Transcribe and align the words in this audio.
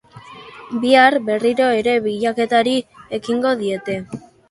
Bihar 0.85 1.17
berriro 1.27 1.69
ere 1.83 1.95
bilaketari 2.09 2.77
ekingo 3.19 3.57
diete. 3.65 4.05